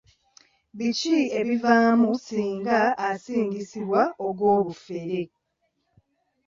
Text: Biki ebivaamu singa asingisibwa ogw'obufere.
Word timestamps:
Biki 0.77 1.17
ebivaamu 1.39 2.09
singa 2.25 2.79
asingisibwa 3.09 4.01
ogw'obufere. 4.27 5.21